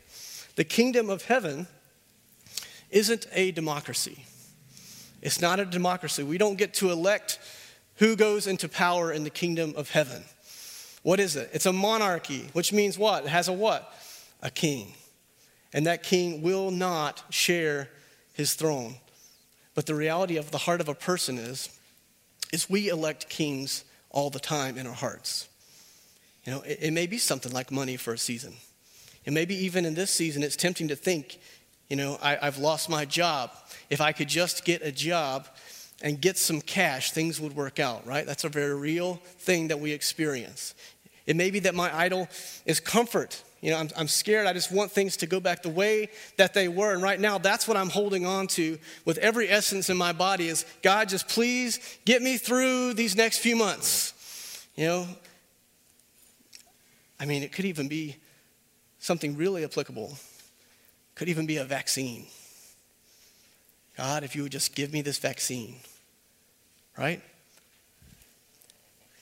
[0.56, 1.66] The kingdom of heaven
[2.90, 4.24] isn't a democracy.
[5.20, 6.22] It's not a democracy.
[6.22, 7.38] We don't get to elect
[7.96, 10.22] who goes into power in the kingdom of heaven.
[11.02, 11.50] What is it?
[11.52, 13.24] It's a monarchy, which means what?
[13.24, 13.92] It has a what?
[14.42, 14.94] A king.
[15.72, 17.90] And that king will not share
[18.32, 18.96] his throne.
[19.74, 21.68] But the reality of the heart of a person is,
[22.52, 25.48] is we elect kings all the time in our hearts.
[26.44, 28.54] You know, it, it may be something like money for a season.
[29.26, 31.38] And maybe even in this season, it's tempting to think,
[31.88, 33.50] you know, I, I've lost my job.
[33.90, 35.46] If I could just get a job
[36.02, 38.26] and get some cash, things would work out, right?
[38.26, 40.74] That's a very real thing that we experience.
[41.26, 42.28] It may be that my idol
[42.66, 43.42] is comfort.
[43.64, 44.46] You know, I'm, I'm, scared.
[44.46, 46.92] I just want things to go back the way that they were.
[46.92, 50.48] And right now, that's what I'm holding on to with every essence in my body
[50.48, 54.66] is God, just please get me through these next few months.
[54.76, 55.08] You know,
[57.18, 58.16] I mean, it could even be
[58.98, 60.14] something really applicable
[61.14, 62.26] could even be a vaccine.
[63.96, 65.76] God, if you would just give me this vaccine,
[66.98, 67.22] right?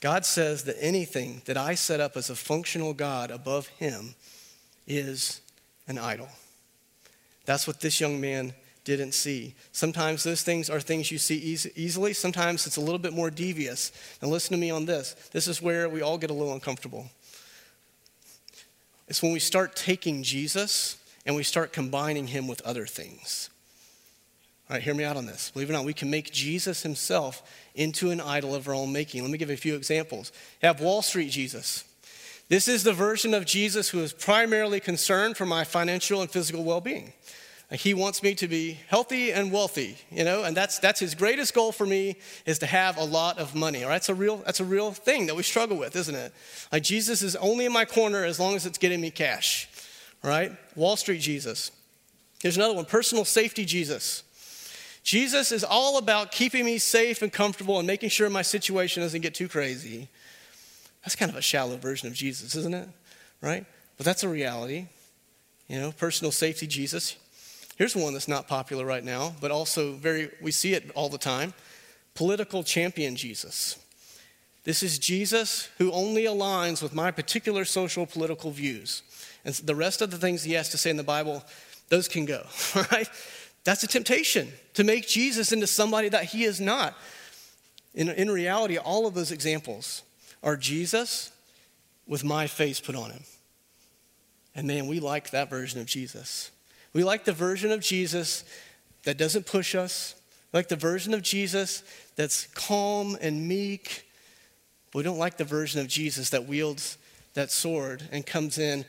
[0.03, 4.15] God says that anything that I set up as a functional God above him
[4.85, 5.39] is
[5.87, 6.27] an idol.
[7.45, 9.55] That's what this young man didn't see.
[9.71, 13.31] Sometimes those things are things you see easy, easily, sometimes it's a little bit more
[13.31, 13.93] devious.
[14.21, 15.13] And listen to me on this.
[15.31, 17.09] This is where we all get a little uncomfortable.
[19.07, 23.49] It's when we start taking Jesus and we start combining him with other things.
[24.69, 25.51] All right, hear me out on this.
[25.51, 27.43] Believe it or not, we can make Jesus himself
[27.75, 29.21] into an idol of our own making.
[29.21, 30.31] Let me give you a few examples.
[30.61, 31.83] You have Wall Street Jesus.
[32.49, 36.63] This is the version of Jesus who is primarily concerned for my financial and physical
[36.63, 37.13] well being.
[37.71, 41.55] He wants me to be healthy and wealthy, you know, and that's, that's his greatest
[41.55, 43.83] goal for me is to have a lot of money.
[43.83, 46.31] All right, that's a real, that's a real thing that we struggle with, isn't it?
[46.71, 49.67] Like Jesus is only in my corner as long as it's getting me cash
[50.23, 50.51] right?
[50.75, 51.71] Wall Street Jesus.
[52.41, 54.23] Here's another one personal safety Jesus.
[55.03, 59.21] Jesus is all about keeping me safe and comfortable and making sure my situation doesn't
[59.21, 60.07] get too crazy.
[61.03, 62.87] That's kind of a shallow version of Jesus, isn't it?
[63.41, 63.65] Right?
[63.97, 64.87] But that's a reality.
[65.67, 67.17] You know, personal safety Jesus.
[67.75, 71.17] Here's one that's not popular right now, but also very, we see it all the
[71.17, 71.53] time
[72.15, 73.77] political champion Jesus.
[74.63, 79.01] This is Jesus who only aligns with my particular social political views.
[79.43, 81.43] And the rest of the things he has to say in the Bible,
[81.89, 82.45] those can go,
[82.91, 83.09] right?
[83.63, 86.95] That's a temptation to make Jesus into somebody that he is not.
[87.93, 90.03] In, in reality, all of those examples
[90.41, 91.31] are Jesus
[92.07, 93.23] with my face put on him.
[94.55, 96.51] And man, we like that version of Jesus.
[96.91, 98.43] We like the version of Jesus
[99.03, 100.15] that doesn't push us,
[100.51, 101.83] we like the version of Jesus
[102.15, 104.05] that's calm and meek.
[104.91, 106.97] But we don't like the version of Jesus that wields
[107.33, 108.85] that sword and comes in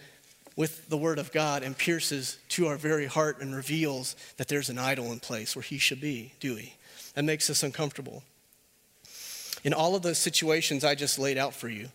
[0.57, 4.69] with the word of God and pierces to our very heart and reveals that there's
[4.69, 6.75] an idol in place where he should be, do we?
[7.15, 8.23] That makes us uncomfortable.
[9.65, 11.89] In all of those situations I just laid out for you,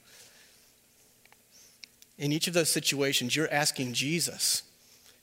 [2.18, 4.64] in each of those situations, you're asking Jesus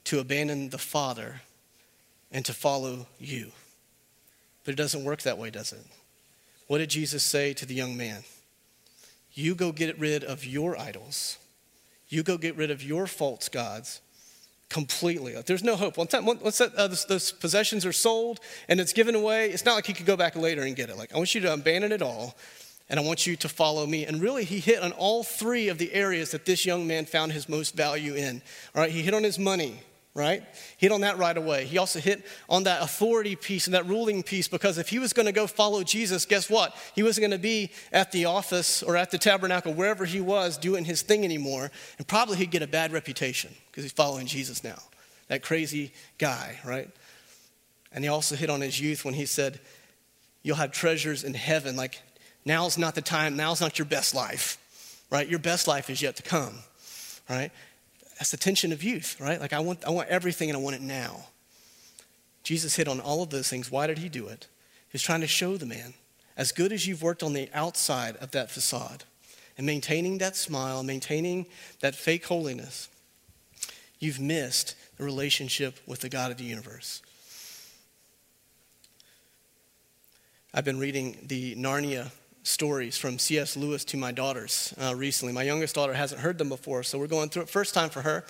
[0.05, 1.41] to abandon the Father
[2.31, 3.51] and to follow you.
[4.65, 5.85] But it doesn't work that way, does it?
[6.65, 8.23] What did Jesus say to the young man?
[9.33, 11.37] You go get rid of your idols
[12.09, 14.01] you go get rid of your false gods,
[14.69, 15.35] completely.
[15.45, 15.97] There's no hope.
[15.97, 19.65] Once, that, once that, uh, those, those, possessions are sold and it's given away, it's
[19.65, 20.97] not like he could go back later and get it.
[20.97, 22.35] Like, I want you to abandon it all
[22.89, 24.05] and I want you to follow me.
[24.05, 27.31] And really, he hit on all three of the areas that this young man found
[27.31, 28.41] his most value in.
[28.75, 29.81] All right, he hit on his money,
[30.17, 30.43] right?
[30.77, 31.65] Hit on that right away.
[31.65, 35.13] He also hit on that authority piece and that ruling piece because if he was
[35.13, 36.75] going to go follow Jesus, guess what?
[36.95, 40.57] He wasn't going to be at the office or at the tabernacle, wherever he was,
[40.57, 41.69] doing his thing anymore.
[41.99, 44.81] And probably he'd get a bad reputation because he's following Jesus now.
[45.27, 46.89] That crazy guy, right?
[47.91, 49.59] And he also hit on his youth when he said,
[50.41, 51.75] You'll have treasures in heaven.
[51.75, 52.01] Like,
[52.45, 54.57] now's not the time, now's not your best life,
[55.11, 55.27] right?
[55.27, 56.59] Your best life is yet to come,
[57.29, 57.51] right?
[58.17, 59.39] That's the tension of youth, right?
[59.39, 61.27] Like, I want, I want everything and I want it now.
[62.43, 63.71] Jesus hit on all of those things.
[63.71, 64.47] Why did he do it?
[64.87, 65.93] He was trying to show the man,
[66.35, 69.03] as good as you've worked on the outside of that facade
[69.57, 71.45] and maintaining that smile, maintaining
[71.81, 72.89] that fake holiness,
[73.99, 77.01] you've missed the relationship with the God of the universe.
[80.53, 82.11] I've been reading the Narnia
[82.47, 83.57] stories from C.S.
[83.57, 85.33] Lewis to my daughters uh, recently.
[85.33, 88.01] My youngest daughter hasn't heard them before, so we're going through it first time for
[88.01, 88.25] her.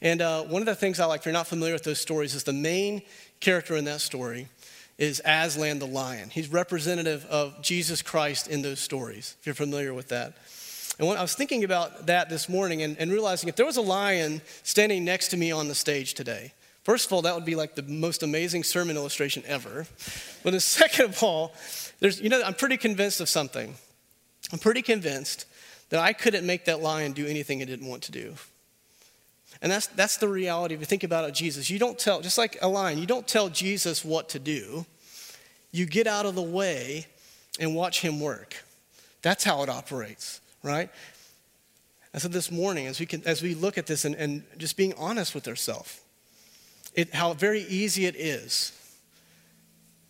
[0.00, 2.34] And uh, one of the things I like, if you're not familiar with those stories,
[2.34, 3.02] is the main
[3.40, 4.48] character in that story
[4.98, 6.30] is Aslan the lion.
[6.30, 10.34] He's representative of Jesus Christ in those stories, if you're familiar with that.
[10.98, 13.78] And when I was thinking about that this morning and, and realizing if there was
[13.78, 16.52] a lion standing next to me on the stage today,
[16.84, 19.86] first of all, that would be like the most amazing sermon illustration ever.
[20.44, 21.54] But the second of all,
[22.00, 23.74] there's, you know, I'm pretty convinced of something.
[24.52, 25.46] I'm pretty convinced
[25.90, 28.34] that I couldn't make that lion do anything it didn't want to do.
[29.62, 31.68] And that's, that's the reality if you think about it, Jesus.
[31.68, 34.86] You don't tell, just like a lion, you don't tell Jesus what to do.
[35.72, 37.06] You get out of the way
[37.58, 38.56] and watch him work.
[39.22, 40.88] That's how it operates, right?
[42.12, 44.76] And so this morning, as we, can, as we look at this and, and just
[44.76, 46.00] being honest with ourselves,
[47.12, 48.72] how very easy it is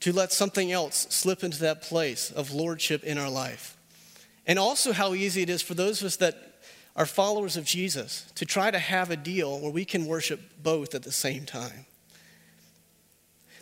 [0.00, 3.76] to let something else slip into that place of lordship in our life.
[4.46, 6.36] And also, how easy it is for those of us that
[6.96, 10.94] are followers of Jesus to try to have a deal where we can worship both
[10.94, 11.86] at the same time.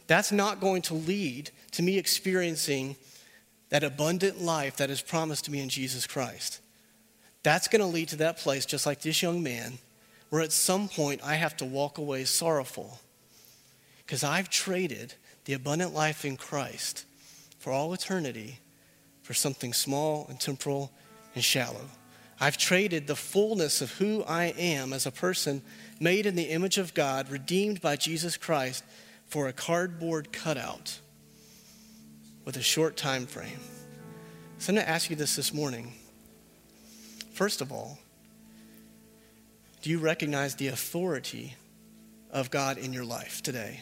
[0.07, 2.97] That's not going to lead to me experiencing
[3.69, 6.61] that abundant life that is promised to me in Jesus Christ.
[7.43, 9.79] That's going to lead to that place, just like this young man,
[10.31, 13.01] where at some point I have to walk away sorrowful
[13.99, 15.15] because I've traded
[15.49, 17.07] the abundant life in Christ
[17.59, 18.59] for all eternity
[19.23, 20.93] for something small and temporal
[21.35, 21.87] and shallow.
[22.39, 25.63] I've traded the fullness of who I am as a person
[25.99, 28.85] made in the image of God, redeemed by Jesus Christ,
[29.29, 31.01] for a cardboard cutout
[32.45, 33.61] with a short time frame.
[34.59, 35.95] So I'm going to ask you this this morning.
[37.33, 37.99] First of all,
[39.81, 41.55] do you recognize the authority
[42.31, 43.81] of God in your life today?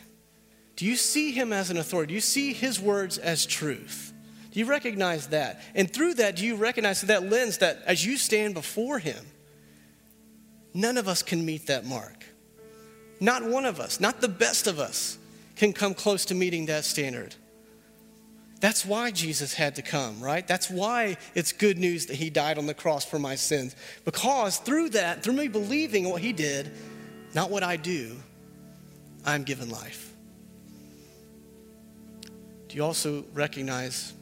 [0.77, 2.11] Do you see him as an authority?
[2.11, 4.13] Do you see his words as truth?
[4.53, 5.61] Do you recognize that?
[5.75, 9.25] And through that, do you recognize that lens that as you stand before him,
[10.75, 12.25] none of us can meet that mark?
[13.21, 15.19] Not one of us, not the best of us,
[15.57, 17.35] can come close to meeting that standard.
[18.61, 20.47] That's why Jesus had to come, right?
[20.47, 23.77] That's why it's good news that he died on the cross for my sins.
[24.05, 26.71] Because through that, through me believing what he did,
[27.35, 28.17] not what I do,
[29.25, 30.16] I'm given life
[32.75, 34.13] you also recognize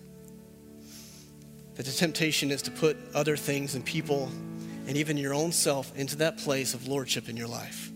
[1.76, 4.30] that the temptation is to put other things and people
[4.87, 7.90] and even your own self into that place of lordship in your life?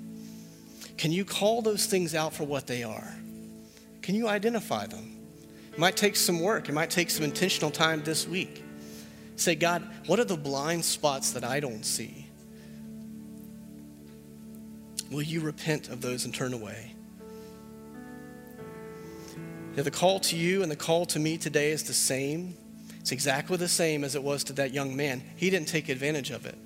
[0.97, 3.15] Can you call those things out for what they are?
[4.03, 5.17] Can you identify them?
[5.73, 8.65] It might take some work, it might take some intentional time this week.
[9.37, 12.27] Say, God, what are the blind spots that I don't see?
[15.11, 16.95] Will you repent of those and turn away?
[19.75, 22.57] The call to you and the call to me today is the same.
[23.01, 25.23] It's exactly the same as it was to that young man.
[25.37, 26.57] He didn't take advantage of it.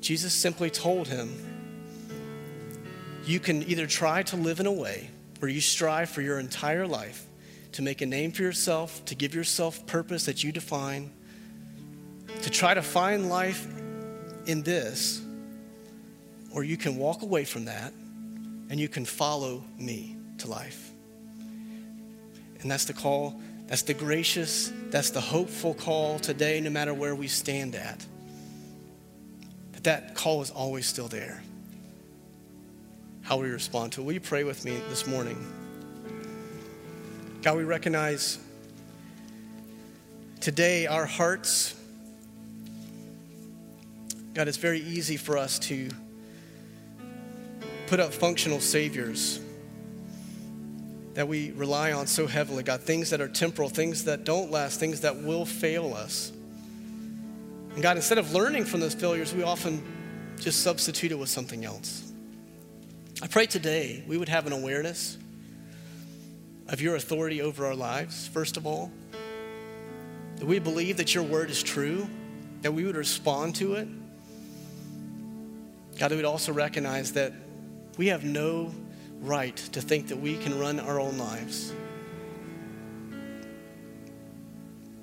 [0.00, 1.32] Jesus simply told him,
[3.24, 6.86] You can either try to live in a way where you strive for your entire
[6.86, 7.24] life
[7.72, 11.12] to make a name for yourself, to give yourself purpose that you define,
[12.42, 13.66] to try to find life
[14.46, 15.20] in this,
[16.52, 17.92] or you can walk away from that
[18.70, 20.90] and you can follow me to life.
[22.60, 27.14] And that's the call, that's the gracious, that's the hopeful call today, no matter where
[27.14, 28.04] we stand at.
[29.72, 31.42] That that call is always still there.
[33.22, 34.04] How we respond to it.
[34.04, 35.36] Will you pray with me this morning?
[37.42, 38.38] God, we recognize
[40.40, 41.74] today our hearts.
[44.34, 45.88] God, it's very easy for us to
[47.86, 49.40] put up functional saviors
[51.16, 54.78] that we rely on so heavily, God, things that are temporal, things that don't last,
[54.78, 56.30] things that will fail us.
[57.72, 59.82] And God, instead of learning from those failures, we often
[60.38, 62.12] just substitute it with something else.
[63.22, 65.16] I pray today we would have an awareness
[66.68, 68.92] of your authority over our lives, first of all,
[70.36, 72.06] that we believe that your word is true,
[72.60, 73.88] that we would respond to it.
[75.98, 77.32] God, we would also recognize that
[77.96, 78.74] we have no
[79.20, 81.72] right to think that we can run our own lives.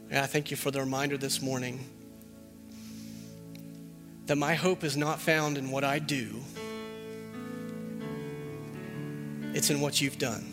[0.09, 1.80] And I thank you for the reminder this morning
[4.28, 6.30] that my hope is not found in what I do,
[9.53, 10.49] it's in what you've done.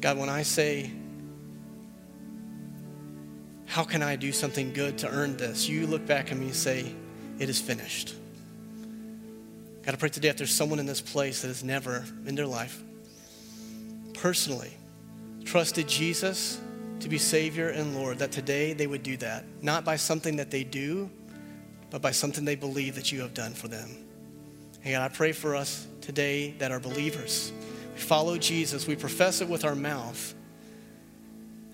[0.00, 0.90] God, when I say,
[3.66, 5.68] How can I do something good to earn this?
[5.68, 6.92] You look back at me and say,
[7.38, 8.14] It is finished.
[9.84, 12.46] God, I pray today if there's someone in this place that has never in their
[12.46, 12.82] life
[14.14, 14.72] personally
[15.44, 16.58] trusted Jesus
[17.00, 20.50] to be Savior and Lord, that today they would do that, not by something that
[20.50, 21.10] they do,
[21.90, 23.90] but by something they believe that you have done for them.
[24.84, 27.52] And God, I pray for us today that are believers.
[27.94, 30.34] We follow Jesus, we profess it with our mouth,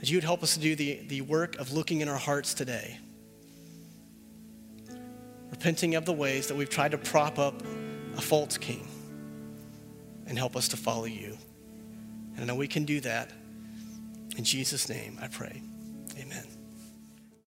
[0.01, 2.55] that you would help us to do the, the work of looking in our hearts
[2.55, 2.99] today,
[5.53, 7.63] repenting of the ways that we've tried to prop up
[8.21, 8.87] a false king
[10.27, 11.39] and help us to follow you.
[12.35, 13.31] And I know we can do that.
[14.37, 15.63] In Jesus' name, I pray.
[16.19, 16.50] Amen.